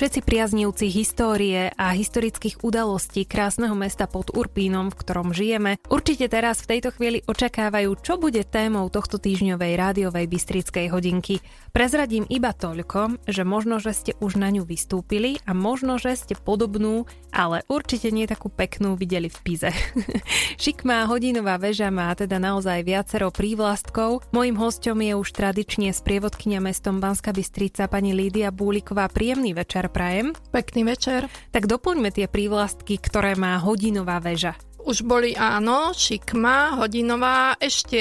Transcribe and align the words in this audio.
Všetci 0.00 0.24
priaznivci 0.24 0.88
histórie 0.88 1.76
a 1.76 1.92
historických 1.92 2.64
udalostí 2.64 3.28
krásneho 3.28 3.76
mesta 3.76 4.08
pod 4.08 4.32
Urpínom, 4.32 4.88
v 4.88 4.96
ktorom 4.96 5.36
žijeme, 5.36 5.76
určite 5.92 6.24
teraz 6.32 6.64
v 6.64 6.72
tejto 6.72 6.96
chvíli 6.96 7.20
očakávajú, 7.28 8.00
čo 8.00 8.16
bude 8.16 8.40
témou 8.48 8.88
tohto 8.88 9.20
týždňovej 9.20 9.76
rádiovej 9.76 10.24
Bystrickej 10.24 10.88
hodinky. 10.88 11.44
Prezradím 11.76 12.24
iba 12.32 12.56
toľko, 12.56 13.28
že 13.28 13.44
možno, 13.44 13.76
že 13.76 13.92
ste 13.92 14.12
už 14.24 14.40
na 14.40 14.48
ňu 14.48 14.64
vystúpili 14.64 15.36
a 15.44 15.52
možno, 15.52 16.00
že 16.00 16.16
ste 16.16 16.32
podobnú, 16.32 17.04
ale 17.28 17.60
určite 17.68 18.08
nie 18.08 18.24
takú 18.24 18.48
peknú 18.48 18.96
videli 18.96 19.28
v 19.28 19.36
Pize. 19.44 19.68
Šikmá 20.64 21.12
hodinová 21.12 21.60
väža 21.60 21.92
má 21.92 22.08
teda 22.16 22.40
naozaj 22.40 22.88
viacero 22.88 23.28
prívlastkov. 23.28 24.24
Mojím 24.32 24.56
hostom 24.56 24.96
je 25.04 25.12
už 25.12 25.28
tradične 25.36 25.92
sprievodkynia 25.92 26.64
mestom 26.64 27.04
Banska 27.04 27.36
Bystrica 27.36 27.84
pani 27.84 28.16
Lídia 28.16 28.48
Búliková. 28.48 29.04
Príjemný 29.12 29.52
večer 29.52 29.89
prajem. 29.90 30.32
Pekný 30.54 30.86
večer. 30.86 31.26
Tak 31.50 31.66
doplňme 31.66 32.14
tie 32.14 32.30
prívlastky, 32.30 32.96
ktoré 32.96 33.34
má 33.34 33.58
hodinová 33.58 34.22
väža. 34.22 34.54
Už 34.80 35.04
boli 35.04 35.36
áno, 35.36 35.92
šikma, 35.92 36.80
hodinová, 36.80 37.58
ešte 37.60 38.00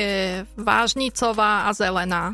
vážnicová 0.56 1.68
a 1.68 1.76
zelená. 1.76 2.32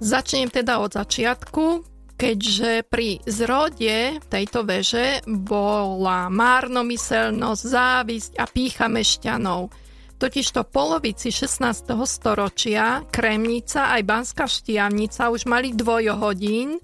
Začnem 0.00 0.48
teda 0.48 0.80
od 0.80 0.96
začiatku, 0.96 1.84
keďže 2.16 2.86
pri 2.86 3.18
zrode 3.26 4.22
tejto 4.30 4.62
veže 4.62 5.20
bola 5.26 6.30
márnomyselnosť, 6.30 7.62
závisť 7.62 8.32
a 8.38 8.46
pícha 8.46 8.86
mešťanov. 8.86 9.74
Totižto 10.22 10.62
polovici 10.70 11.34
16. 11.34 11.98
storočia 12.06 13.02
Kremnica 13.10 13.90
aj 13.90 14.02
Banská 14.06 14.46
štiavnica 14.46 15.34
už 15.34 15.50
mali 15.50 15.74
dvojohodín, 15.74 16.78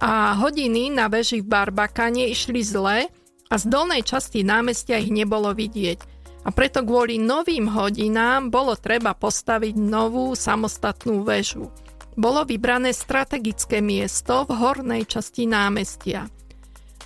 a 0.00 0.36
hodiny 0.36 0.92
na 0.92 1.08
veži 1.08 1.40
v 1.40 1.48
Barbakane 1.48 2.28
išli 2.28 2.60
zle 2.60 3.08
a 3.46 3.54
z 3.54 3.64
dolnej 3.70 4.02
časti 4.04 4.44
námestia 4.44 5.00
ich 5.00 5.08
nebolo 5.08 5.54
vidieť. 5.56 6.16
A 6.46 6.54
preto 6.54 6.86
kvôli 6.86 7.18
novým 7.18 7.66
hodinám 7.66 8.54
bolo 8.54 8.78
treba 8.78 9.18
postaviť 9.18 9.74
novú 9.74 10.30
samostatnú 10.38 11.26
väžu. 11.26 11.74
Bolo 12.14 12.46
vybrané 12.46 12.94
strategické 12.94 13.82
miesto 13.82 14.46
v 14.46 14.54
hornej 14.54 15.04
časti 15.10 15.44
námestia. 15.44 16.30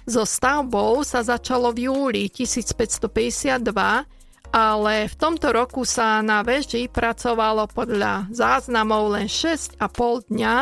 So 0.05 0.29
stavbou 0.29 1.01
sa 1.07 1.25
začalo 1.25 1.73
v 1.73 1.89
júli 1.89 2.23
1552, 2.29 3.71
ale 4.51 4.95
v 5.07 5.15
tomto 5.15 5.55
roku 5.55 5.87
sa 5.87 6.19
na 6.21 6.43
veži 6.43 6.91
pracovalo 6.91 7.71
podľa 7.71 8.29
záznamov 8.35 9.15
len 9.15 9.31
6,5 9.31 10.31
dňa, 10.31 10.57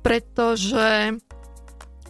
pretože 0.00 1.20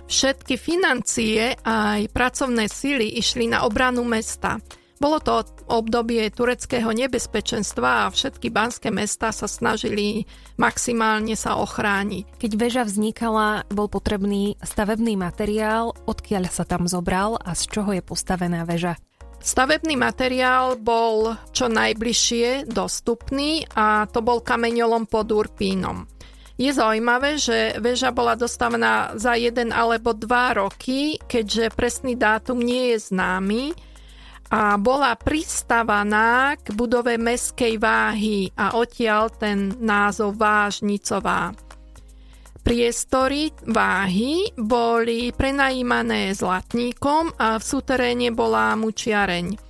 Všetky 0.06 0.54
financie 0.54 1.58
aj 1.66 2.14
pracovné 2.14 2.70
síly 2.70 3.18
išli 3.18 3.50
na 3.50 3.66
obranu 3.66 4.06
mesta. 4.06 4.62
Bolo 4.96 5.20
to 5.20 5.44
obdobie 5.68 6.30
tureckého 6.32 6.88
nebezpečenstva 6.88 8.06
a 8.06 8.12
všetky 8.14 8.48
banské 8.48 8.88
mesta 8.88 9.28
sa 9.28 9.44
snažili 9.44 10.24
maximálne 10.56 11.36
sa 11.36 11.60
ochrániť. 11.60 12.38
Keď 12.38 12.52
väža 12.56 12.82
vznikala, 12.88 13.68
bol 13.68 13.92
potrebný 13.92 14.56
stavebný 14.64 15.20
materiál, 15.20 15.92
odkiaľ 16.08 16.48
sa 16.48 16.64
tam 16.64 16.88
zobral 16.88 17.36
a 17.42 17.52
z 17.52 17.66
čoho 17.68 17.92
je 17.92 18.00
postavená 18.00 18.64
väža? 18.64 18.96
Stavebný 19.36 20.00
materiál 20.00 20.80
bol 20.80 21.36
čo 21.52 21.68
najbližšie 21.68 22.64
dostupný 22.70 23.68
a 23.76 24.08
to 24.08 24.24
bol 24.24 24.40
kameňolom 24.40 25.04
pod 25.04 25.28
Urpínom. 25.28 26.08
Je 26.56 26.72
zaujímavé, 26.72 27.36
že 27.36 27.76
väža 27.84 28.16
bola 28.16 28.32
dostavená 28.32 29.12
za 29.20 29.36
jeden 29.36 29.76
alebo 29.76 30.16
dva 30.16 30.56
roky, 30.56 31.20
keďže 31.20 31.76
presný 31.76 32.16
dátum 32.16 32.56
nie 32.56 32.96
je 32.96 33.12
známy 33.12 33.76
a 34.48 34.80
bola 34.80 35.12
pristavaná 35.20 36.56
k 36.56 36.72
budove 36.72 37.20
meskej 37.20 37.76
váhy 37.76 38.48
a 38.56 38.78
odtiaľ 38.78 39.36
ten 39.36 39.74
názov 39.84 40.40
Vážnicová. 40.40 41.52
Priestory 42.64 43.52
váhy 43.68 44.50
boli 44.58 45.30
prenajímané 45.36 46.34
zlatníkom 46.34 47.36
a 47.38 47.60
v 47.60 47.64
súteréne 47.68 48.34
bola 48.34 48.74
mučiareň. 48.74 49.65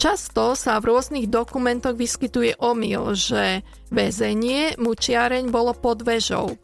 Často 0.00 0.56
sa 0.56 0.80
v 0.80 0.96
rôznych 0.96 1.28
dokumentoch 1.28 1.92
vyskytuje 1.92 2.56
omyl, 2.56 3.12
že 3.12 3.60
väzenie 3.92 4.80
mučiareň 4.80 5.52
bolo 5.52 5.76
pod 5.76 6.00
vežou. 6.00 6.56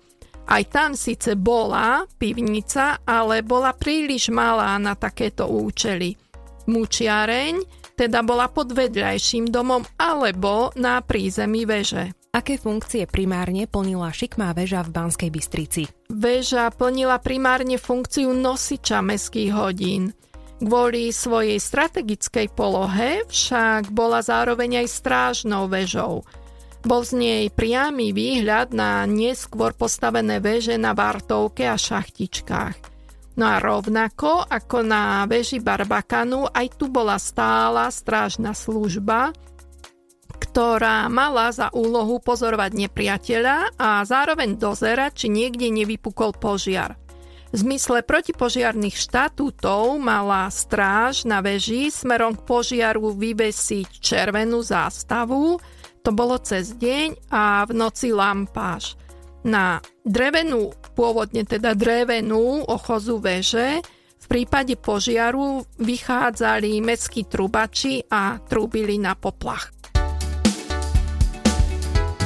Aj 0.48 0.64
tam 0.64 0.96
síce 0.96 1.36
bola 1.36 2.08
pivnica, 2.16 3.04
ale 3.04 3.44
bola 3.44 3.76
príliš 3.76 4.32
malá 4.32 4.80
na 4.80 4.96
takéto 4.96 5.52
účely. 5.52 6.16
Mučiareň 6.64 7.60
teda 7.92 8.24
bola 8.24 8.48
pod 8.48 8.72
vedľajším 8.72 9.52
domom 9.52 9.84
alebo 10.00 10.72
na 10.72 11.04
prízemí 11.04 11.68
veže. 11.68 12.16
Aké 12.32 12.56
funkcie 12.56 13.04
primárne 13.04 13.68
plnila 13.68 14.16
šikmá 14.16 14.56
väža 14.56 14.80
v 14.80 14.96
Banskej 14.96 15.28
Bystrici? 15.28 15.84
Väža 16.08 16.72
plnila 16.72 17.20
primárne 17.20 17.76
funkciu 17.76 18.32
nosiča 18.32 19.04
meských 19.04 19.52
hodín– 19.52 20.08
Kvôli 20.56 21.12
svojej 21.12 21.60
strategickej 21.60 22.48
polohe 22.56 23.28
však 23.28 23.92
bola 23.92 24.24
zároveň 24.24 24.80
aj 24.80 24.86
strážnou 24.88 25.68
väžou. 25.68 26.24
Bol 26.80 27.02
z 27.04 27.12
nej 27.18 27.42
priamy 27.52 28.16
výhľad 28.16 28.72
na 28.72 29.04
neskôr 29.04 29.76
postavené 29.76 30.40
väže 30.40 30.80
na 30.80 30.96
Vartovke 30.96 31.68
a 31.68 31.76
Šachtičkách. 31.76 32.76
No 33.36 33.44
a 33.52 33.60
rovnako 33.60 34.48
ako 34.48 34.80
na 34.80 35.28
veži 35.28 35.60
Barbakanu, 35.60 36.48
aj 36.48 36.80
tu 36.80 36.88
bola 36.88 37.20
stála 37.20 37.92
strážna 37.92 38.56
služba, 38.56 39.36
ktorá 40.40 41.04
mala 41.12 41.52
za 41.52 41.68
úlohu 41.68 42.16
pozorovať 42.16 42.72
nepriateľa 42.88 43.76
a 43.76 44.00
zároveň 44.08 44.56
dozerať, 44.56 45.12
či 45.20 45.26
niekde 45.28 45.68
nevypukol 45.68 46.32
požiar. 46.32 46.96
V 47.56 47.64
zmysle 47.64 48.04
protipožiarných 48.04 49.00
štatútov 49.00 49.96
mala 49.96 50.44
stráž 50.52 51.24
na 51.24 51.40
veži 51.40 51.88
smerom 51.88 52.36
k 52.36 52.44
požiaru 52.44 53.16
vyvesiť 53.16 53.96
červenú 53.96 54.60
zástavu, 54.60 55.56
to 56.04 56.10
bolo 56.12 56.36
cez 56.36 56.76
deň 56.76 57.32
a 57.32 57.64
v 57.64 57.72
noci 57.72 58.12
lampáž. 58.12 59.00
Na 59.40 59.80
drevenú, 60.04 60.68
pôvodne 60.92 61.48
teda 61.48 61.72
drevenú 61.72 62.60
ochozu 62.68 63.24
veže 63.24 63.80
v 64.20 64.26
prípade 64.28 64.76
požiaru 64.76 65.64
vychádzali 65.80 66.84
mestskí 66.84 67.24
trubači 67.24 68.04
a 68.12 68.36
trúbili 68.36 69.00
na 69.00 69.16
poplach. 69.16 69.72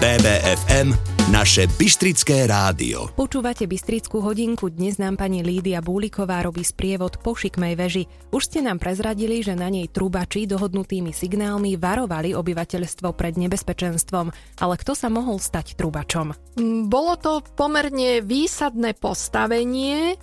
BBFM 0.03 1.10
naše 1.31 1.71
Bystrické 1.79 2.51
rádio. 2.51 3.07
Počúvate 3.15 3.71
Bystrickú 3.71 4.19
hodinku, 4.19 4.67
dnes 4.67 4.99
nám 4.99 5.15
pani 5.15 5.47
Lídia 5.47 5.79
Búliková 5.79 6.43
robí 6.43 6.67
sprievod 6.67 7.23
po 7.23 7.39
šikmej 7.39 7.75
veži. 7.79 8.05
Už 8.35 8.51
ste 8.51 8.59
nám 8.59 8.83
prezradili, 8.83 9.39
že 9.39 9.55
na 9.55 9.71
nej 9.71 9.87
trubači 9.87 10.51
dohodnutými 10.51 11.15
signálmi 11.15 11.79
varovali 11.79 12.35
obyvateľstvo 12.35 13.15
pred 13.15 13.39
nebezpečenstvom, 13.39 14.27
ale 14.59 14.75
kto 14.75 14.99
sa 14.99 15.07
mohol 15.07 15.39
stať 15.39 15.79
trubačom? 15.79 16.35
Mm, 16.59 16.91
bolo 16.91 17.15
to 17.15 17.47
pomerne 17.55 18.27
výsadné 18.27 18.99
postavenie, 18.99 20.19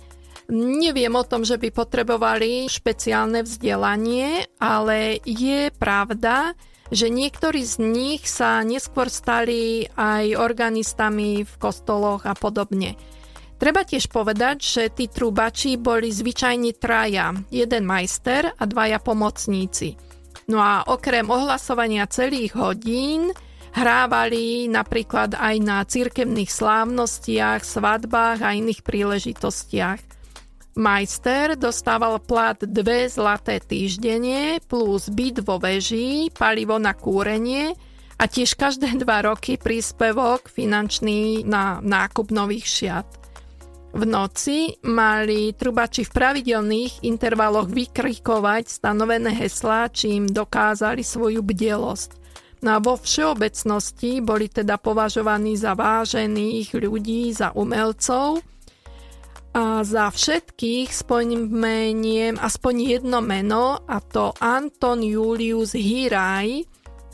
Neviem 0.48 1.12
o 1.12 1.28
tom, 1.28 1.44
že 1.44 1.60
by 1.60 1.68
potrebovali 1.68 2.72
špeciálne 2.72 3.44
vzdelanie, 3.44 4.48
ale 4.56 5.20
je 5.20 5.68
pravda, 5.76 6.56
že 6.88 7.12
niektorí 7.12 7.60
z 7.64 7.80
nich 7.84 8.24
sa 8.24 8.64
neskôr 8.64 9.12
stali 9.12 9.88
aj 9.96 10.36
organistami 10.36 11.44
v 11.44 11.52
kostoloch 11.60 12.24
a 12.24 12.32
podobne. 12.32 12.96
Treba 13.58 13.82
tiež 13.82 14.06
povedať, 14.08 14.56
že 14.62 14.84
tí 14.94 15.10
trubači 15.10 15.74
boli 15.74 16.14
zvyčajne 16.14 16.78
traja, 16.78 17.34
jeden 17.50 17.84
majster 17.84 18.54
a 18.54 18.64
dvaja 18.64 19.02
pomocníci. 19.02 19.98
No 20.48 20.62
a 20.62 20.86
okrem 20.86 21.28
ohlasovania 21.28 22.08
celých 22.08 22.56
hodín 22.56 23.34
hrávali 23.74 24.70
napríklad 24.70 25.36
aj 25.36 25.54
na 25.60 25.84
cirkevných 25.84 26.48
slávnostiach, 26.48 27.60
svadbách 27.66 28.40
a 28.40 28.56
iných 28.56 28.80
príležitostiach. 28.80 30.07
Majster 30.78 31.58
dostával 31.58 32.22
plat 32.22 32.54
dve 32.54 33.10
zlaté 33.10 33.58
týždenie 33.58 34.62
plus 34.70 35.10
byt 35.10 35.42
vo 35.42 35.58
veži, 35.58 36.30
palivo 36.30 36.78
na 36.78 36.94
kúrenie 36.94 37.74
a 38.14 38.30
tiež 38.30 38.54
každé 38.54 38.94
dva 39.02 39.26
roky 39.26 39.58
príspevok 39.58 40.46
finančný 40.46 41.42
na 41.42 41.82
nákup 41.82 42.30
nových 42.30 42.66
šiat. 42.70 43.08
V 43.90 44.06
noci 44.06 44.78
mali 44.86 45.50
trubači 45.50 46.06
v 46.06 46.14
pravidelných 46.14 47.02
intervaloch 47.02 47.66
vykrikovať 47.66 48.70
stanovené 48.70 49.34
heslá, 49.34 49.90
čím 49.90 50.30
dokázali 50.30 51.02
svoju 51.02 51.42
bdelosť. 51.42 52.10
No 52.62 52.74
a 52.74 52.78
vo 52.78 52.94
všeobecnosti 52.94 54.22
boli 54.22 54.46
teda 54.46 54.78
považovaní 54.78 55.58
za 55.58 55.74
vážených 55.74 56.70
ľudí, 56.70 57.34
za 57.34 57.50
umelcov, 57.50 58.46
A 59.56 59.80
za 59.80 60.12
všetkých 60.12 60.92
spomeniem 60.92 62.36
aspoň 62.36 62.74
jedno 62.98 63.24
meno 63.24 63.80
a 63.88 63.98
to 64.04 64.36
Anton 64.38 65.00
Julius 65.00 65.72
Hiraj, 65.72 66.68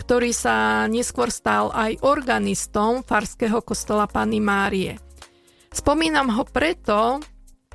ktorý 0.05 0.31
sa 0.35 0.85
neskôr 0.91 1.31
stal 1.31 1.71
aj 1.73 2.03
organistom 2.05 3.07
farského 3.07 3.63
kostola 3.63 4.11
Pany 4.11 4.43
Márie. 4.43 4.99
Spomínam 5.71 6.31
ho 6.35 6.45
preto, 6.47 7.19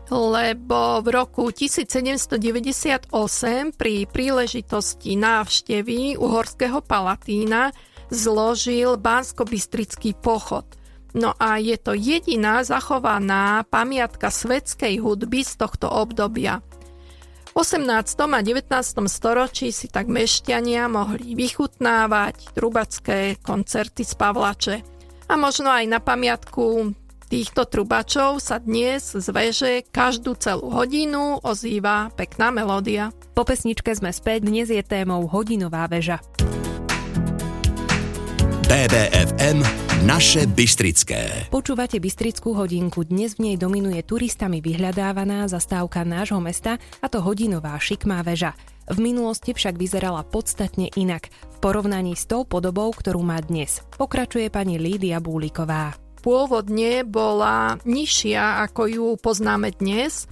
lebo 0.10 1.04
v 1.06 1.08
roku 1.14 1.52
1798 1.52 3.12
pri 3.76 3.96
príležitosti 4.10 5.14
návštevy 5.20 6.18
uhorského 6.18 6.82
palatína 6.82 7.70
zložil 8.10 8.98
bansko 8.98 9.46
pochod. 10.18 10.66
No 11.18 11.34
a 11.42 11.58
je 11.58 11.74
to 11.78 11.98
jediná 11.98 12.62
zachovaná 12.62 13.66
pamiatka 13.66 14.30
svetskej 14.30 15.02
hudby 15.02 15.42
z 15.42 15.58
tohto 15.58 15.90
obdobia. 15.90 16.62
V 17.50 17.66
18. 17.66 17.90
a 18.30 18.40
19. 18.46 18.70
storočí 19.10 19.74
si 19.74 19.90
tak 19.90 20.06
mešťania 20.06 20.86
mohli 20.86 21.34
vychutnávať 21.34 22.54
trubacké 22.54 23.42
koncerty 23.42 24.06
z 24.06 24.14
Pavlače. 24.14 24.76
A 25.30 25.34
možno 25.34 25.74
aj 25.74 25.86
na 25.90 25.98
pamiatku 25.98 26.94
týchto 27.26 27.66
trubačov 27.66 28.38
sa 28.38 28.62
dnes 28.62 29.18
z 29.18 29.28
veže 29.34 29.86
každú 29.90 30.38
celú 30.38 30.70
hodinu 30.70 31.42
ozýva 31.42 32.14
pekná 32.14 32.54
melódia. 32.54 33.10
Po 33.34 33.46
pesničke 33.46 33.94
sme 33.98 34.14
späť, 34.14 34.46
dnes 34.46 34.70
je 34.70 34.82
témou 34.86 35.26
hodinová 35.26 35.90
väža. 35.90 36.22
BBFM 38.70 39.89
naše 40.00 40.48
Bystrické. 40.48 41.52
Počúvate 41.52 42.00
Bystrickú 42.00 42.56
hodinku. 42.56 43.04
Dnes 43.04 43.36
v 43.36 43.52
nej 43.52 43.56
dominuje 43.60 44.00
turistami 44.08 44.64
vyhľadávaná 44.64 45.44
zastávka 45.52 46.08
nášho 46.08 46.40
mesta 46.40 46.80
a 47.04 47.08
to 47.12 47.20
hodinová 47.20 47.76
šikmá 47.76 48.24
väža. 48.24 48.56
V 48.88 49.04
minulosti 49.04 49.52
však 49.52 49.76
vyzerala 49.76 50.24
podstatne 50.24 50.88
inak 50.96 51.28
v 51.28 51.58
porovnaní 51.60 52.16
s 52.16 52.32
tou 52.32 52.48
podobou, 52.48 52.96
ktorú 52.96 53.20
má 53.20 53.44
dnes. 53.44 53.84
Pokračuje 54.00 54.48
pani 54.48 54.80
Lídia 54.80 55.20
Búliková. 55.20 55.92
Pôvodne 56.24 57.04
bola 57.04 57.76
nižšia, 57.84 58.64
ako 58.72 58.82
ju 58.88 59.08
poznáme 59.20 59.76
dnes. 59.76 60.32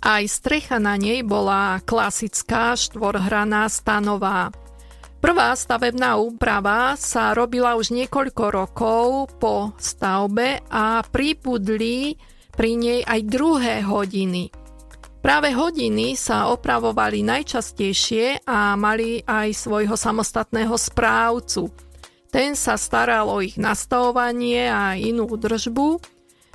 Aj 0.00 0.22
strecha 0.22 0.78
na 0.78 0.94
nej 0.94 1.26
bola 1.26 1.82
klasická 1.82 2.78
štvorhraná 2.78 3.66
stanová. 3.66 4.54
Prvá 5.20 5.52
stavebná 5.52 6.16
úprava 6.16 6.96
sa 6.96 7.36
robila 7.36 7.76
už 7.76 7.92
niekoľko 7.92 8.44
rokov 8.48 9.28
po 9.36 9.76
stavbe 9.76 10.64
a 10.72 11.04
pripudli 11.04 12.16
pri 12.56 12.70
nej 12.80 13.00
aj 13.04 13.20
druhé 13.28 13.84
hodiny. 13.84 14.48
Práve 15.20 15.52
hodiny 15.52 16.16
sa 16.16 16.48
opravovali 16.48 17.20
najčastejšie 17.20 18.48
a 18.48 18.72
mali 18.80 19.20
aj 19.20 19.52
svojho 19.52 19.92
samostatného 19.92 20.72
správcu. 20.80 21.68
Ten 22.32 22.56
sa 22.56 22.80
staral 22.80 23.28
o 23.28 23.44
ich 23.44 23.60
nastavovanie 23.60 24.72
a 24.72 24.96
inú 24.96 25.28
údržbu. 25.28 26.00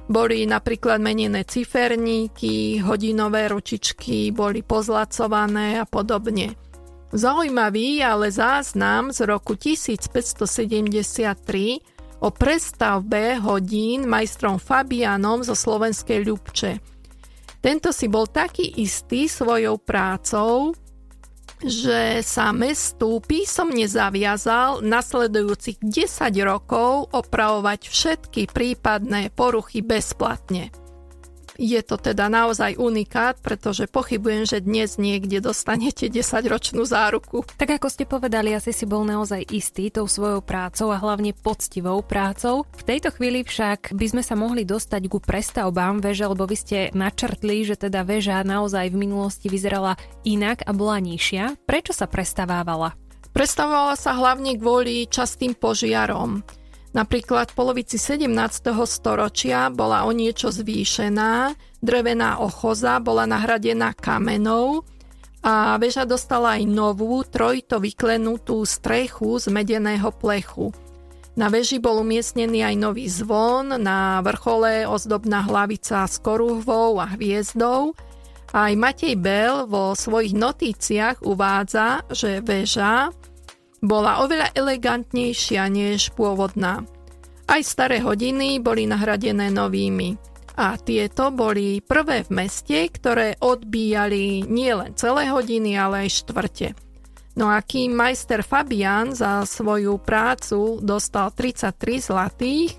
Boli 0.10 0.50
napríklad 0.50 0.98
menené 0.98 1.46
ciferníky, 1.46 2.82
hodinové 2.82 3.46
ručičky 3.54 4.34
boli 4.34 4.66
pozlacované 4.66 5.78
a 5.78 5.86
podobne. 5.86 6.65
Zaujímavý 7.16 8.04
ale 8.04 8.28
záznam 8.28 9.08
z 9.16 9.24
roku 9.24 9.56
1573 9.56 12.20
o 12.20 12.28
prestavbe 12.28 13.40
hodín 13.40 14.04
majstrom 14.04 14.60
Fabianom 14.60 15.40
zo 15.40 15.56
slovenskej 15.56 16.28
Ľubče. 16.28 16.84
Tento 17.64 17.96
si 17.96 18.12
bol 18.12 18.28
taký 18.28 18.68
istý 18.84 19.32
svojou 19.32 19.80
prácou, 19.80 20.76
že 21.64 22.20
sa 22.20 22.52
mestu 22.52 23.24
písomne 23.24 23.88
zaviazal 23.88 24.84
nasledujúcich 24.84 25.80
10 25.80 26.20
rokov 26.44 27.16
opravovať 27.16 27.88
všetky 27.88 28.52
prípadné 28.52 29.32
poruchy 29.32 29.80
bezplatne. 29.80 30.68
Je 31.56 31.80
to 31.80 31.96
teda 31.96 32.28
naozaj 32.28 32.76
unikát, 32.76 33.40
pretože 33.40 33.88
pochybujem, 33.88 34.44
že 34.44 34.60
dnes 34.60 35.00
niekde 35.00 35.40
dostanete 35.40 36.12
10-ročnú 36.12 36.84
záruku. 36.84 37.48
Tak 37.56 37.80
ako 37.80 37.88
ste 37.88 38.04
povedali, 38.04 38.52
asi 38.52 38.76
si 38.76 38.84
bol 38.84 39.08
naozaj 39.08 39.48
istý 39.56 39.88
tou 39.88 40.08
svojou 40.08 40.44
prácou 40.44 40.92
a 40.92 41.00
hlavne 41.00 41.32
poctivou 41.32 42.04
prácou. 42.04 42.68
V 42.76 42.84
tejto 42.84 43.16
chvíli 43.16 43.48
však 43.48 43.96
by 43.96 44.06
sme 44.12 44.24
sa 44.24 44.36
mohli 44.36 44.68
dostať 44.68 45.08
ku 45.08 45.24
prestavbám 45.24 46.04
veže, 46.04 46.28
lebo 46.28 46.44
vy 46.44 46.58
ste 46.60 46.78
načrtli, 46.92 47.64
že 47.64 47.80
teda 47.80 48.04
väža 48.04 48.44
naozaj 48.44 48.92
v 48.92 49.00
minulosti 49.08 49.48
vyzerala 49.48 49.96
inak 50.28 50.68
a 50.68 50.76
bola 50.76 51.00
nižšia. 51.00 51.64
Prečo 51.64 51.96
sa 51.96 52.12
prestavávala? 52.12 52.94
Prestavovala 53.36 54.00
sa 54.00 54.16
hlavne 54.16 54.56
kvôli 54.56 55.12
častým 55.12 55.60
požiarom. 55.60 56.40
Napríklad 56.96 57.52
v 57.52 57.58
polovici 57.60 58.00
17. 58.00 58.72
storočia 58.88 59.68
bola 59.68 60.08
o 60.08 60.16
niečo 60.16 60.48
zvýšená, 60.48 61.52
drevená 61.84 62.40
ochoza 62.40 63.04
bola 63.04 63.28
nahradená 63.28 63.92
kamenou 63.92 64.88
a 65.44 65.76
väža 65.76 66.08
dostala 66.08 66.56
aj 66.56 66.64
novú, 66.64 67.20
trojito 67.28 67.84
vyklenutú 67.84 68.64
strechu 68.64 69.44
z 69.44 69.52
medeného 69.52 70.08
plechu. 70.16 70.72
Na 71.36 71.52
veži 71.52 71.84
bol 71.84 72.00
umiestnený 72.00 72.64
aj 72.64 72.76
nový 72.80 73.12
zvon, 73.12 73.76
na 73.76 74.24
vrchole 74.24 74.88
ozdobná 74.88 75.44
hlavica 75.44 76.08
s 76.08 76.24
koruhvou 76.24 76.96
a 77.04 77.12
hviezdou. 77.12 77.92
Aj 78.56 78.72
Matej 78.72 79.20
Bell 79.20 79.68
vo 79.68 79.92
svojich 80.00 80.32
notíciách 80.32 81.28
uvádza, 81.28 82.08
že 82.08 82.40
väža 82.40 83.12
bola 83.86 84.26
oveľa 84.26 84.52
elegantnejšia 84.58 85.70
než 85.70 86.10
pôvodná. 86.18 86.82
Aj 87.46 87.62
staré 87.62 88.02
hodiny 88.02 88.58
boli 88.58 88.90
nahradené 88.90 89.54
novými. 89.54 90.18
A 90.56 90.80
tieto 90.82 91.30
boli 91.30 91.84
prvé 91.84 92.26
v 92.26 92.32
meste, 92.34 92.90
ktoré 92.90 93.38
odbíjali 93.38 94.48
nielen 94.50 94.98
celé 94.98 95.30
hodiny, 95.30 95.78
ale 95.78 96.08
aj 96.08 96.26
štvrte. 96.26 96.68
No 97.36 97.52
a 97.52 97.60
kým 97.60 97.92
majster 97.92 98.42
Fabian 98.42 99.12
za 99.12 99.44
svoju 99.44 100.00
prácu 100.00 100.80
dostal 100.80 101.36
33 101.36 102.08
zlatých, 102.08 102.72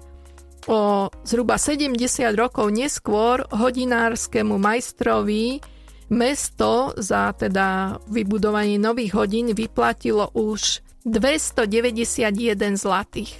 o 0.66 1.12
zhruba 1.22 1.60
70 1.62 1.94
rokov 2.34 2.74
neskôr 2.74 3.46
hodinárskému 3.54 4.58
majstrovi 4.58 5.62
mesto 6.10 6.94
za 6.98 7.34
teda 7.34 7.98
vybudovanie 8.10 8.78
nových 8.78 9.14
hodín 9.14 9.50
vyplatilo 9.54 10.30
už 10.34 10.85
291 11.06 12.74
zlatých. 12.74 13.38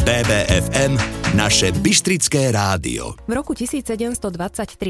BBFM 0.00 0.96
naše 1.36 1.76
Bystrické 1.76 2.48
rádio. 2.48 3.20
V 3.28 3.36
roku 3.36 3.52
1723 3.52 4.32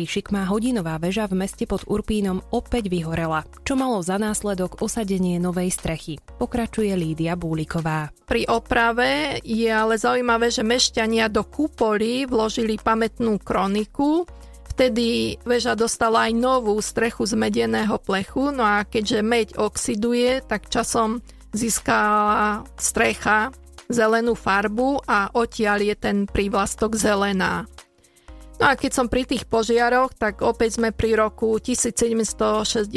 šikmá 0.06 0.46
hodinová 0.46 1.02
väža 1.02 1.26
v 1.26 1.42
meste 1.42 1.66
pod 1.66 1.82
Urpínom 1.90 2.46
opäť 2.54 2.86
vyhorela, 2.86 3.42
čo 3.66 3.74
malo 3.74 3.98
za 4.06 4.22
následok 4.22 4.78
osadenie 4.86 5.42
novej 5.42 5.74
strechy. 5.74 6.22
Pokračuje 6.38 6.94
Lídia 6.94 7.34
Búliková. 7.34 8.14
Pri 8.30 8.46
oprave 8.46 9.42
je 9.42 9.66
ale 9.66 9.98
zaujímavé, 9.98 10.54
že 10.54 10.62
mešťania 10.62 11.26
do 11.26 11.42
kúpoly 11.42 12.22
vložili 12.30 12.78
pamätnú 12.78 13.42
kroniku, 13.42 14.30
Vtedy 14.76 15.40
väža 15.40 15.72
dostala 15.72 16.28
aj 16.28 16.36
novú 16.36 16.76
strechu 16.84 17.24
z 17.24 17.32
medeného 17.32 17.96
plechu, 17.96 18.52
no 18.52 18.60
a 18.60 18.84
keďže 18.84 19.24
meď 19.24 19.56
oxiduje, 19.56 20.44
tak 20.44 20.68
časom 20.68 21.24
získala 21.56 22.60
strecha 22.76 23.56
zelenú 23.88 24.36
farbu 24.36 25.00
a 25.08 25.32
odtiaľ 25.32 25.80
je 25.80 25.94
ten 25.96 26.28
prívlastok 26.28 26.92
zelená. 26.92 27.64
No 28.60 28.68
a 28.68 28.76
keď 28.76 28.92
som 28.92 29.08
pri 29.08 29.24
tých 29.24 29.48
požiaroch, 29.48 30.12
tak 30.12 30.44
opäť 30.44 30.76
sme 30.76 30.92
pri 30.92 31.24
roku 31.24 31.56
1761. 31.56 32.92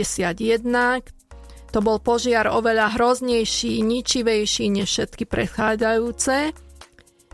To 1.72 1.80
bol 1.80 2.04
požiar 2.04 2.52
oveľa 2.52 3.00
hroznejší, 3.00 3.80
ničivejší 3.88 4.68
než 4.68 4.88
všetky 4.92 5.24
predchádzajúce. 5.32 6.52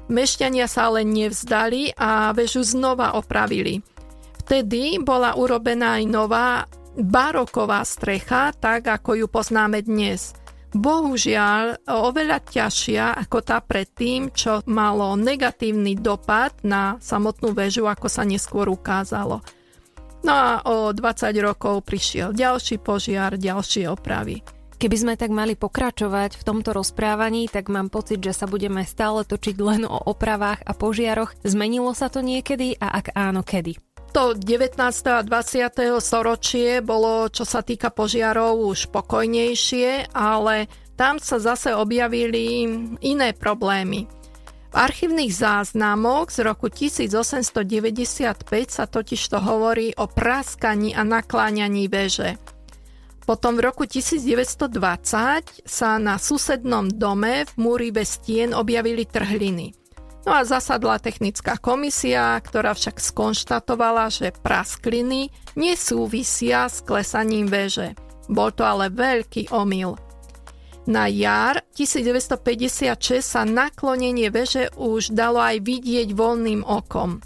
Mešťania 0.05 0.69
sa 0.69 0.93
ale 0.93 1.01
nevzdali 1.01 1.97
a 1.97 2.29
väžu 2.29 2.61
znova 2.61 3.17
opravili. 3.17 3.94
Vtedy 4.45 5.01
bola 5.01 5.33
urobená 5.33 5.97
aj 5.97 6.03
nová 6.05 6.69
baroková 6.93 7.81
strecha, 7.81 8.53
tak 8.53 8.85
ako 8.85 9.17
ju 9.17 9.27
poznáme 9.27 9.81
dnes. 9.81 10.37
Bohužiaľ, 10.69 11.87
oveľa 11.89 12.45
ťažšia 12.45 13.17
ako 13.25 13.41
tá 13.41 13.57
predtým, 13.57 14.29
čo 14.29 14.61
malo 14.69 15.17
negatívny 15.17 15.97
dopad 15.97 16.53
na 16.61 17.01
samotnú 17.01 17.57
väžu, 17.57 17.89
ako 17.89 18.05
sa 18.05 18.21
neskôr 18.21 18.69
ukázalo. 18.69 19.41
No 20.21 20.33
a 20.37 20.61
o 20.61 20.93
20 20.93 21.33
rokov 21.41 21.81
prišiel 21.81 22.29
ďalší 22.29 22.77
požiar, 22.77 23.41
ďalšie 23.41 23.89
opravy. 23.89 24.45
Keby 24.75 24.95
sme 24.99 25.13
tak 25.15 25.33
mali 25.33 25.57
pokračovať 25.57 26.37
v 26.37 26.43
tomto 26.45 26.75
rozprávaní, 26.75 27.49
tak 27.49 27.71
mám 27.71 27.87
pocit, 27.87 28.21
že 28.21 28.35
sa 28.35 28.45
budeme 28.45 28.85
stále 28.85 29.25
točiť 29.25 29.55
len 29.57 29.89
o 29.89 29.97
opravách 30.05 30.61
a 30.61 30.75
požiaroch. 30.77 31.33
Zmenilo 31.41 31.95
sa 31.97 32.13
to 32.13 32.21
niekedy 32.21 32.77
a 32.77 32.99
ak 32.99 33.15
áno, 33.17 33.41
kedy? 33.41 33.84
To 34.15 34.31
19. 34.31 34.79
a 35.11 35.27
20. 35.27 35.99
storočie 35.99 36.79
bolo, 36.79 37.27
čo 37.27 37.43
sa 37.43 37.59
týka 37.59 37.91
požiarov, 37.91 38.63
už 38.71 38.87
pokojnejšie, 38.87 40.15
ale 40.15 40.71
tam 40.95 41.19
sa 41.19 41.35
zase 41.35 41.75
objavili 41.75 42.63
iné 43.03 43.35
problémy. 43.35 44.07
V 44.71 44.75
archívnych 44.79 45.35
záznamoch 45.35 46.31
z 46.31 46.47
roku 46.47 46.71
1895 46.71 48.39
sa 48.71 48.87
totiž 48.87 49.19
to 49.19 49.43
hovorí 49.43 49.91
o 49.99 50.07
praskaní 50.07 50.95
a 50.95 51.03
nakláňaní 51.03 51.91
veže. 51.91 52.39
Potom 53.27 53.59
v 53.59 53.67
roku 53.67 53.83
1920 53.83 55.67
sa 55.67 55.99
na 55.99 56.15
susednom 56.15 56.87
dome 56.87 57.43
v 57.43 57.53
múri 57.59 57.91
bez 57.91 58.15
stien 58.15 58.55
objavili 58.55 59.03
trhliny. 59.03 59.84
No 60.25 60.33
a 60.33 60.41
zasadla 60.41 60.97
technická 60.97 61.61
komisia, 61.61 62.33
ktorá 62.41 62.73
však 62.73 62.97
skonštatovala, 62.97 64.09
že 64.09 64.33
praskliny 64.33 65.29
nesúvisia 65.53 66.65
s 66.65 66.81
klesaním 66.81 67.45
veže. 67.45 67.93
Bol 68.25 68.49
to 68.57 68.65
ale 68.65 68.89
veľký 68.89 69.53
omyl. 69.53 70.01
Na 70.89 71.05
jar 71.09 71.61
1956 71.77 73.21
sa 73.21 73.41
naklonenie 73.45 74.33
veže 74.33 74.73
už 74.77 75.13
dalo 75.13 75.41
aj 75.41 75.61
vidieť 75.61 76.13
voľným 76.13 76.61
okom. 76.65 77.21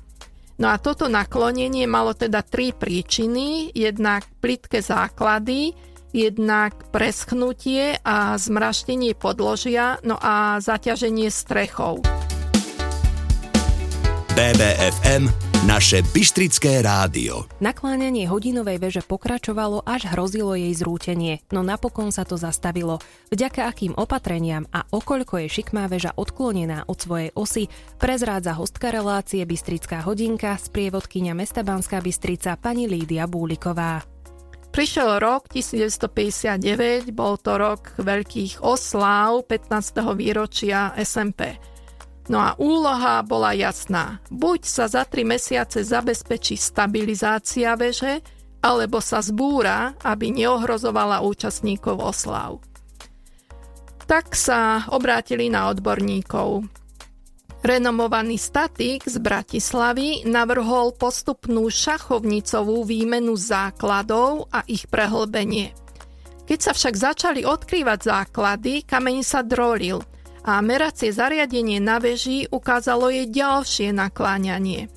No 0.59 0.67
a 0.67 0.75
toto 0.75 1.07
naklonenie 1.07 1.87
malo 1.87 2.11
teda 2.11 2.43
tri 2.43 2.75
príčiny, 2.75 3.71
jednak 3.71 4.27
plitké 4.43 4.83
základy, 4.83 5.71
jednak 6.11 6.91
preschnutie 6.91 7.95
a 8.03 8.35
zmraštenie 8.35 9.15
podložia, 9.15 10.03
no 10.03 10.19
a 10.19 10.59
zaťaženie 10.59 11.31
strechov. 11.31 12.03
BBFM 14.39 15.27
naše 15.67 15.99
Bystrické 16.15 16.79
rádio. 16.79 17.43
Nakláňanie 17.59 18.23
hodinovej 18.23 18.79
veže 18.79 19.03
pokračovalo, 19.03 19.83
až 19.83 20.07
hrozilo 20.15 20.55
jej 20.55 20.71
zrútenie, 20.79 21.43
no 21.51 21.59
napokon 21.59 22.07
sa 22.15 22.23
to 22.23 22.39
zastavilo. 22.39 23.03
Vďaka 23.35 23.67
akým 23.67 23.91
opatreniam 23.99 24.63
a 24.71 24.87
okoľko 24.87 25.43
je 25.43 25.47
šikmá 25.59 25.91
väža 25.91 26.15
odklonená 26.15 26.87
od 26.87 26.95
svojej 26.95 27.35
osy, 27.35 27.67
prezrádza 27.99 28.55
hostka 28.55 28.95
relácie 28.95 29.43
Bystrická 29.43 30.07
hodinka, 30.07 30.55
sprievodkynia 30.55 31.35
mesta 31.35 31.59
Banská 31.59 31.99
Bystrica 31.99 32.55
pani 32.55 32.87
Lídia 32.87 33.27
Búliková. 33.27 34.07
Prišiel 34.71 35.19
rok 35.19 35.51
1959, 35.51 37.11
bol 37.11 37.35
to 37.35 37.59
rok 37.59 37.91
veľkých 37.99 38.63
osláv 38.63 39.51
15. 39.51 40.15
výročia 40.15 40.95
SMP. 40.95 41.59
No 42.29 42.37
a 42.37 42.53
úloha 42.61 43.25
bola 43.25 43.57
jasná. 43.57 44.21
Buď 44.29 44.61
sa 44.61 44.85
za 44.85 45.01
tri 45.01 45.25
mesiace 45.25 45.81
zabezpečí 45.81 46.53
stabilizácia 46.53 47.73
veže, 47.73 48.21
alebo 48.61 49.01
sa 49.01 49.17
zbúra, 49.25 49.97
aby 50.05 50.29
neohrozovala 50.29 51.25
účastníkov 51.25 51.97
oslav. 51.97 52.61
Tak 54.05 54.37
sa 54.37 54.85
obrátili 54.93 55.49
na 55.49 55.73
odborníkov. 55.73 56.69
Renomovaný 57.65 58.37
statik 58.37 59.09
z 59.09 59.19
Bratislavy 59.19 60.23
navrhol 60.29 60.95
postupnú 60.95 61.67
šachovnicovú 61.67 62.85
výmenu 62.85 63.33
základov 63.35 64.47
a 64.53 64.63
ich 64.69 64.85
prehlbenie. 64.85 65.73
Keď 66.45 66.59
sa 66.61 66.71
však 66.77 66.93
začali 66.93 67.41
odkrývať 67.41 67.99
základy, 68.05 68.85
kameň 68.85 69.17
sa 69.25 69.41
drolil– 69.41 70.05
a 70.43 70.59
meracie 70.63 71.11
zariadenie 71.11 71.79
na 71.83 71.99
veži 71.99 72.47
ukázalo 72.49 73.11
jej 73.11 73.27
ďalšie 73.27 73.91
nakláňanie. 73.91 74.87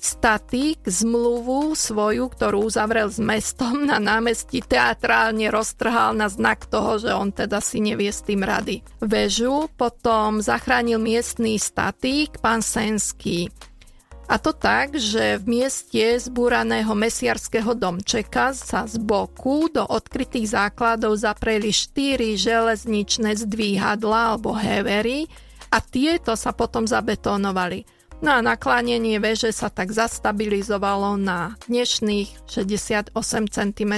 Statik 0.00 0.80
zmluvu 0.88 1.76
svoju, 1.76 2.32
ktorú 2.32 2.72
uzavrel 2.72 3.12
s 3.12 3.20
mestom 3.20 3.84
na 3.84 4.00
námestí, 4.00 4.64
teatrálne 4.64 5.52
roztrhal 5.52 6.16
na 6.16 6.32
znak 6.32 6.64
toho, 6.72 6.96
že 6.96 7.12
on 7.12 7.28
teda 7.36 7.60
si 7.60 7.84
nevie 7.84 8.08
s 8.08 8.24
tým 8.24 8.40
rady. 8.40 8.80
Vežu 9.04 9.68
potom 9.76 10.40
zachránil 10.40 10.96
miestný 10.96 11.60
statik, 11.60 12.40
pán 12.40 12.64
Senský. 12.64 13.52
A 14.30 14.38
to 14.38 14.54
tak, 14.54 14.94
že 14.94 15.42
v 15.42 15.58
mieste 15.58 15.98
zbúraného 16.22 16.94
mesiarského 16.94 17.74
domčeka 17.74 18.54
sa 18.54 18.86
z 18.86 18.94
boku 19.02 19.66
do 19.66 19.82
odkrytých 19.82 20.54
základov 20.54 21.18
zapreli 21.18 21.74
štyri 21.74 22.38
železničné 22.38 23.34
zdvíhadla 23.34 24.38
alebo 24.38 24.54
hevery 24.54 25.26
a 25.74 25.82
tieto 25.82 26.38
sa 26.38 26.54
potom 26.54 26.86
zabetonovali. 26.86 27.99
No 28.20 28.36
a 28.36 28.44
naklánenie 28.44 29.16
veže 29.16 29.48
sa 29.48 29.72
tak 29.72 29.96
zastabilizovalo 29.96 31.16
na 31.16 31.56
dnešných 31.72 32.44
68 32.52 33.16
cm. 33.48 33.94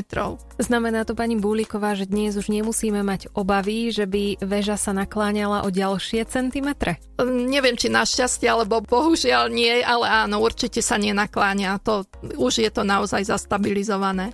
Znamená 0.63 1.03
to 1.03 1.19
pani 1.19 1.35
Búliková, 1.35 1.99
že 1.99 2.07
dnes 2.07 2.39
už 2.39 2.47
nemusíme 2.47 3.03
mať 3.03 3.35
obavy, 3.35 3.91
že 3.91 4.07
by 4.07 4.39
väža 4.39 4.79
sa 4.79 4.95
nakláňala 4.95 5.67
o 5.67 5.75
ďalšie 5.75 6.23
centimetre? 6.31 7.03
Neviem, 7.19 7.75
či 7.75 7.91
našťastie, 7.91 8.47
alebo 8.47 8.79
bohužiaľ 8.79 9.51
nie, 9.51 9.83
ale 9.83 10.07
áno, 10.07 10.39
určite 10.39 10.87
sa 10.87 11.03
nenakláňa. 11.03 11.83
To, 11.83 12.07
už 12.39 12.63
je 12.63 12.71
to 12.71 12.87
naozaj 12.87 13.27
zastabilizované. 13.27 14.31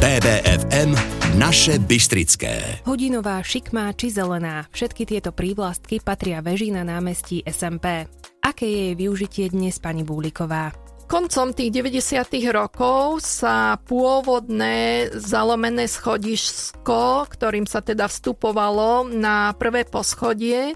BBFM 0.00 0.96
naše 1.36 1.76
Bystrické. 1.76 2.80
Hodinová, 2.88 3.44
šikmá 3.44 3.92
či 3.92 4.08
zelená, 4.08 4.64
všetky 4.72 5.04
tieto 5.04 5.28
prívlastky 5.28 6.00
patria 6.00 6.40
veži 6.40 6.72
na 6.72 6.88
námestí 6.88 7.44
SMP. 7.44 8.08
Aké 8.40 8.64
je 8.64 8.80
jej 8.80 8.94
využitie 8.96 9.52
dnes, 9.52 9.76
pani 9.76 10.00
Búliková? 10.00 10.72
Koncom 11.04 11.52
tých 11.52 11.84
90. 11.84 12.16
rokov 12.48 13.20
sa 13.20 13.76
pôvodné 13.76 15.12
zalomené 15.20 15.84
schodisko, 15.84 17.28
ktorým 17.28 17.68
sa 17.68 17.84
teda 17.84 18.08
vstupovalo 18.08 19.04
na 19.04 19.52
prvé 19.52 19.84
poschodie, 19.84 20.72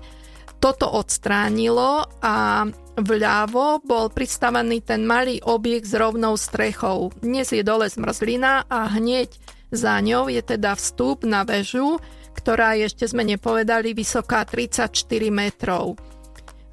toto 0.61 0.85
odstránilo 0.93 2.05
a 2.21 2.69
vľavo 2.95 3.83
bol 3.83 4.07
pristavaný 4.11 4.83
ten 4.83 5.03
malý 5.03 5.43
objekt 5.43 5.91
s 5.91 5.95
rovnou 5.99 6.39
strechou. 6.39 7.11
Dnes 7.19 7.51
je 7.51 7.63
dole 7.67 7.91
zmrzlina 7.91 8.71
a 8.71 8.87
hneď 8.95 9.35
za 9.75 9.99
ňou 9.99 10.31
je 10.31 10.43
teda 10.43 10.79
vstup 10.79 11.27
na 11.27 11.43
väžu, 11.43 11.99
ktorá 12.39 12.79
je, 12.79 12.91
ešte 12.91 13.11
sme 13.11 13.27
nepovedali, 13.27 13.95
vysoká 13.95 14.47
34 14.47 14.91
metrov. 15.35 15.99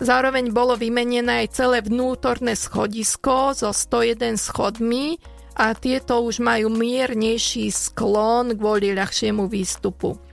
Zároveň 0.01 0.49
bolo 0.49 0.73
vymenené 0.73 1.45
aj 1.45 1.61
celé 1.61 1.77
vnútorné 1.85 2.57
schodisko 2.57 3.53
so 3.53 3.69
101 3.69 4.37
schodmi 4.37 5.21
a 5.57 5.77
tieto 5.77 6.25
už 6.25 6.41
majú 6.41 6.73
miernejší 6.73 7.69
sklon 7.69 8.57
kvôli 8.57 8.97
ľahšiemu 8.97 9.45
výstupu. 9.45 10.30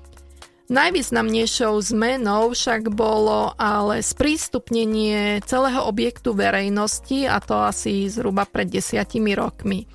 Najvýznamnejšou 0.69 1.81
zmenou 1.81 2.53
však 2.53 2.93
bolo 2.93 3.57
ale 3.57 4.05
sprístupnenie 4.05 5.41
celého 5.49 5.89
objektu 5.89 6.37
verejnosti 6.37 7.25
a 7.25 7.41
to 7.41 7.57
asi 7.57 8.05
zhruba 8.13 8.45
pred 8.45 8.69
desiatimi 8.69 9.33
rokmi. 9.33 9.89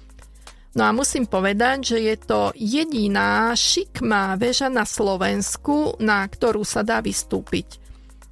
No 0.74 0.90
a 0.90 0.92
musím 0.92 1.30
povedať, 1.30 1.94
že 1.94 1.98
je 2.02 2.16
to 2.18 2.50
jediná 2.58 3.54
šikmá 3.54 4.34
väža 4.42 4.74
na 4.74 4.82
Slovensku, 4.82 6.02
na 6.02 6.26
ktorú 6.26 6.66
sa 6.66 6.82
dá 6.82 7.06
vystúpiť. 7.06 7.78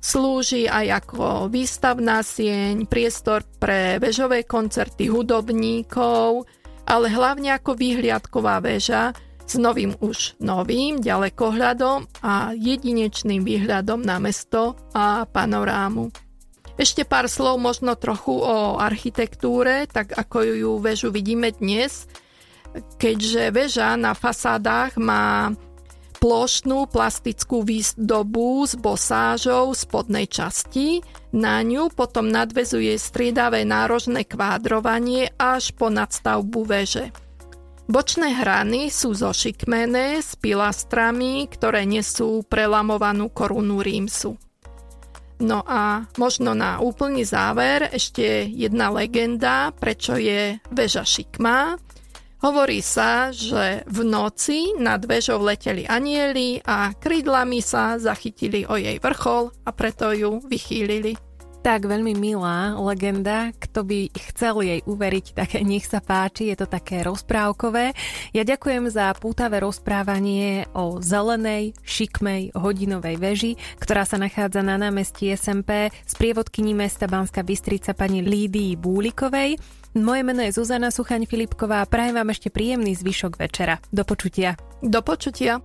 Slúži 0.01 0.65
aj 0.65 1.05
ako 1.05 1.45
výstavná 1.45 2.25
sieň, 2.25 2.89
priestor 2.89 3.45
pre 3.62 4.01
väžové 4.01 4.50
koncerty 4.50 5.13
hudobníkov, 5.13 6.50
ale 6.89 7.05
hlavne 7.13 7.53
ako 7.53 7.77
výhliadková 7.77 8.57
väža 8.65 9.13
s 9.51 9.60
novým 9.60 10.00
už 10.00 10.39
novým 10.39 11.03
ďalekohľadom 11.03 12.24
a 12.24 12.55
jedinečným 12.55 13.43
výhľadom 13.43 14.00
na 14.00 14.24
mesto 14.24 14.79
a 14.96 15.27
panorámu. 15.27 16.08
Ešte 16.79 17.03
pár 17.03 17.27
slov 17.27 17.60
možno 17.60 18.00
trochu 18.00 18.31
o 18.31 18.79
architektúre, 18.79 19.91
tak 19.91 20.15
ako 20.15 20.38
ju 20.48 20.72
väžu 20.79 21.12
vidíme 21.12 21.51
dnes– 21.51 21.91
keďže 22.98 23.51
väža 23.51 24.00
na 24.00 24.15
fasádach 24.15 24.96
má 24.96 25.51
plošnú 26.22 26.86
plastickú 26.86 27.65
výzdobu 27.65 28.62
s 28.70 28.77
bosážou 28.77 29.74
spodnej 29.74 30.29
časti. 30.29 31.01
Na 31.34 31.65
ňu 31.65 31.89
potom 31.89 32.29
nadvezuje 32.29 32.93
striedavé 33.01 33.65
nárožné 33.65 34.29
kvádrovanie 34.29 35.34
až 35.41 35.74
po 35.74 35.89
nadstavbu 35.89 36.62
veže. 36.67 37.10
Bočné 37.91 38.31
hrany 38.39 38.88
sú 38.88 39.12
zošikmené 39.12 40.24
s 40.24 40.39
pilastrami, 40.39 41.43
ktoré 41.51 41.83
nesú 41.83 42.39
prelamovanú 42.48 43.27
korunu 43.36 43.83
rímsu. 43.83 44.39
No 45.43 45.60
a 45.67 46.07
možno 46.15 46.55
na 46.55 46.79
úplný 46.79 47.27
záver 47.27 47.91
ešte 47.91 48.48
jedna 48.48 48.95
legenda, 48.95 49.75
prečo 49.75 50.15
je 50.15 50.55
väža 50.71 51.03
šikmá. 51.03 51.75
Hovorí 52.39 52.79
sa, 52.79 53.36
že 53.36 53.83
v 53.83 54.00
noci 54.07 54.71
nad 54.79 55.03
vežou 55.03 55.43
leteli 55.43 55.83
anieli 55.83 56.63
a 56.63 56.95
krídlami 56.95 57.60
sa 57.60 58.00
zachytili 58.00 58.63
o 58.71 58.79
jej 58.79 59.03
vrchol 59.03 59.51
a 59.67 59.75
preto 59.75 60.15
ju 60.15 60.39
vychýlili. 60.48 61.30
Tak, 61.61 61.85
veľmi 61.85 62.17
milá 62.17 62.73
legenda. 62.73 63.53
Kto 63.53 63.85
by 63.85 64.09
chcel 64.33 64.65
jej 64.65 64.81
uveriť, 64.81 65.25
tak 65.37 65.61
nech 65.61 65.85
sa 65.85 66.01
páči, 66.01 66.49
je 66.49 66.57
to 66.57 66.65
také 66.65 67.05
rozprávkové. 67.05 67.93
Ja 68.33 68.41
ďakujem 68.41 68.89
za 68.89 69.13
pútavé 69.13 69.61
rozprávanie 69.61 70.65
o 70.73 70.97
zelenej, 71.05 71.77
šikmej 71.85 72.57
hodinovej 72.57 73.15
veži, 73.21 73.51
ktorá 73.77 74.09
sa 74.09 74.17
nachádza 74.17 74.65
na 74.65 74.81
námestí 74.81 75.29
SMP 75.37 75.93
s 75.93 76.17
prievodkyní 76.17 76.73
mesta 76.73 77.05
Banska 77.05 77.45
Bystrica 77.45 77.93
pani 77.93 78.25
Lídii 78.25 78.73
Búlikovej. 78.81 79.61
Moje 79.93 80.21
meno 80.25 80.41
je 80.41 80.57
Zuzana 80.57 80.89
Suchaň 80.89 81.29
Filipková 81.29 81.85
a 81.85 81.89
prajem 81.89 82.17
vám 82.17 82.33
ešte 82.33 82.49
príjemný 82.49 82.97
zvyšok 82.97 83.37
večera. 83.37 83.77
Do 83.93 84.01
počutia. 84.01 84.57
Do 84.81 85.05
počutia. 85.05 85.61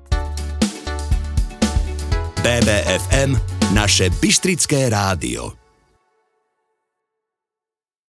BBFM, 2.45 3.33
naše 3.73 4.13
Bystrické 4.21 4.93
rádio. 4.93 5.66